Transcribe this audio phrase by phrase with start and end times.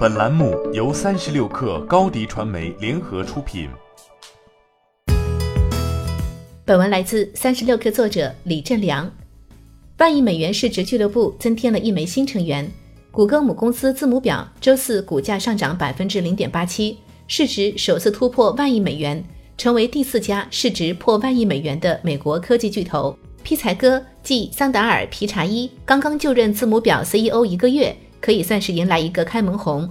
[0.00, 3.68] 本栏目由三十六氪高低传媒联合出品。
[6.64, 9.12] 本文来自三十六氪作者李振良。
[9.98, 12.66] 万亿美元市值俱乐部增添了一枚新成员，
[13.10, 16.96] 谷歌母公司字母表周四股价上涨百分之零点八七，
[17.28, 19.22] 市值首次突破万亿美元，
[19.58, 23.14] 成为第四家市值破万亿美元的美国科技巨头。
[23.42, 27.94] 皮采哥即桑达尔·皮查伊刚刚就任字母表 CEO 一个月。
[28.20, 29.90] 可以算是迎来一个开门红。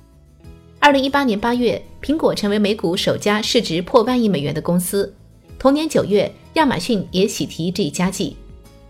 [0.80, 5.14] 二零一八年八月，苹果成为美股首家市值破万亿美元的公司。
[5.58, 8.38] 同年九月，亚马逊也喜提这一佳绩。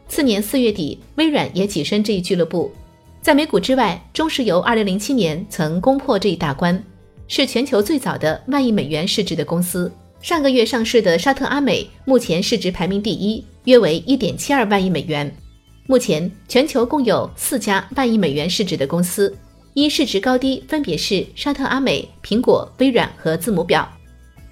[0.08, 2.72] 次年四月底，微软也跻身这一俱乐部。
[3.22, 6.84] 在美股之外，中石油二零零七年曾攻破这一大关，
[7.28, 9.92] 是全球最早的万亿美元市值的公司。
[10.22, 15.34] 上个月上市的沙特阿美目前市值排名第一，约为一点七二万亿美元。
[15.90, 19.36] 目前，全球共有四家万亿美元市值的公司，
[19.74, 23.92] 依市值高低分别是沙特阿美、苹果、微软和字母表。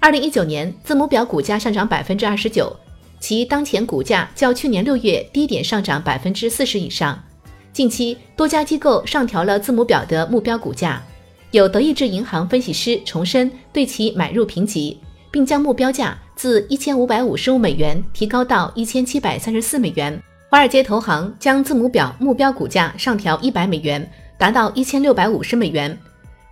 [0.00, 2.76] 二零一九年，字母表股价上涨百分之二十九，
[3.20, 7.16] 其当前股价较去年六月低点上涨百分之四十以上。
[7.72, 11.00] 近期，多家机构上调了字母表的目标股价，
[11.52, 14.98] 有德意志银行分析师重申对其买入评级，
[15.30, 20.20] 并将目标价自一千五百五十五美元提高到一千七百三十四美元。
[20.50, 25.94] 华尔街投行将字母表目标股价上调一百美元，达到一千六百五十美元。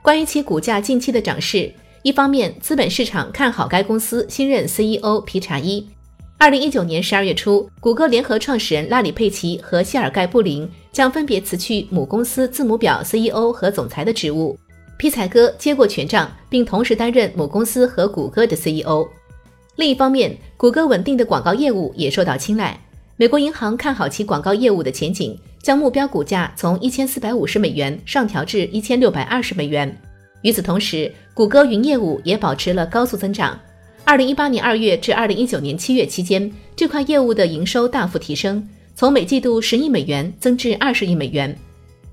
[0.03, 5.89] 关于其股价近期的涨势，一方面资本市场看好该公司新任 CEO 皮查伊。
[6.37, 14.59] 二零一九年十二月初，谷歌联合创始人拉里佩奇和谢尔盖布林将分别辞去母公司字母表 CEO 和总裁的职务，
[14.99, 19.09] 皮采哥接过权杖，并同时担任母公司和谷歌的 CEO。
[19.77, 22.79] 另一方面，谷歌稳定的广告业务也受到青睐。
[23.19, 29.97] 美国银行看好其广告业务的前景，将目标股价从一千四百五十美元上调至一千六百二十美元。
[30.43, 33.59] 与此同时，谷歌云业务也保持了高速增长。
[34.05, 38.63] 二零一八年二月至二零一九年七月期间，这块业务的营收大幅提升，
[38.95, 41.57] 从每季度十亿美元增至二十亿美元。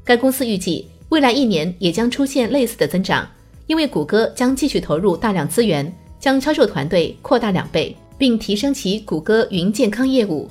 [0.05, 3.27] 该公司预计未来一年也将出现类似的增长，
[3.67, 10.49] 因为谷歌将继续投入大量资源，将销售团队扩大两倍，并提升其谷歌云健康业务。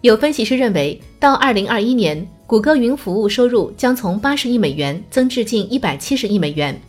[0.00, 6.80] 有分析师认为，到二零二一年，谷歌云服务收入将从八十亿美元增至近一百七十亿美元。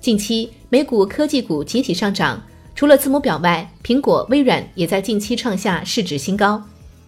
[0.00, 2.40] 近期，美股科技股集体上涨，
[2.76, 6.62] 除了字母表外，苹果、微软也在近期创下市值新高。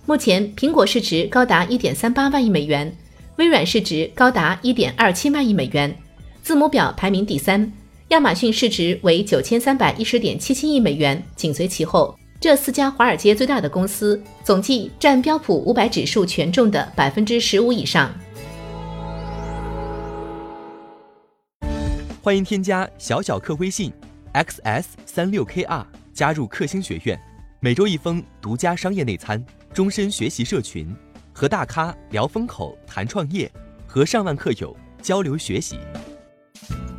[0.07, 2.93] 目前，苹果市值高达一点三八万亿美元，
[3.37, 5.97] 微软市值高达一点二七万亿美元，
[6.43, 7.73] 字母表排名第三，
[8.09, 12.18] 亚马逊市值为九千三百一十点七七亿美元，紧随其后。
[12.41, 18.15] 这四家华尔街最大的公司，总计占标普五百指数权重的百分之十五以上。
[22.23, 23.93] 欢迎添加小小客微信
[24.35, 27.19] ，xs 三六 kr，加入克星学院，
[27.59, 29.45] 每周一封独家商业内参，
[29.75, 30.95] 终身学习社群，
[31.33, 33.51] 和大咖聊风口、谈创业，
[33.85, 35.81] 和上万客友交流学习。